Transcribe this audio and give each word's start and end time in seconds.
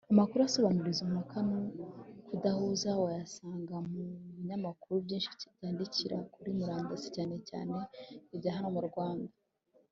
amakuru 0.11 0.39
asobanura 0.43 0.87
izo 0.93 1.05
mpaka 1.13 1.37
no 1.49 1.59
kudahuza 2.27 2.89
wayasanga 3.03 3.75
mu 3.89 4.03
binyamakuru 4.35 4.95
byinshi 5.05 5.29
byandikira 5.55 6.17
kuri 6.33 6.49
murandasi 6.59 7.07
cyane 7.15 7.35
cyane 7.49 7.71
ibyahano 8.35 8.69
mu 8.77 8.83
Rwanda. 8.89 9.31